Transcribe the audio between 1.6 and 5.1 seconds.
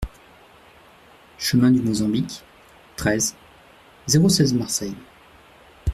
du Mozambique, treize, zéro seize Marseille